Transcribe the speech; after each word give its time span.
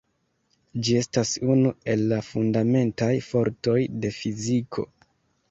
Ĝi 0.85 0.95
estas 1.01 1.33
unu 1.55 1.73
el 1.93 2.01
la 2.13 2.19
fundamentaj 2.31 3.11
fortoj 3.27 3.77
de 4.07 4.13
fiziko. 4.19 4.89